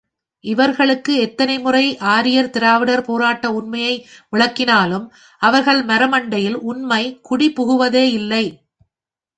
இவர்களுக்கு 0.43 1.13
எத்தனை 1.15 1.59
முறை 1.59 1.83
ஆரியர் 2.13 2.49
திராவிடர் 2.49 3.03
போராட்ட 3.05 3.51
உண்மையை 3.51 3.93
விளக்கினாலும், 4.31 5.05
அவர்கள் 5.41 5.81
மரமண்டையில் 5.85 6.57
உண்மை 6.63 7.03
குடி 7.21 7.49
புகுவதேயில்லை. 7.49 8.45